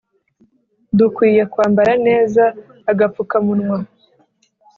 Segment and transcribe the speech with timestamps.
[0.97, 2.43] dukwiye kwambara neza
[2.91, 3.77] agapfukamunwa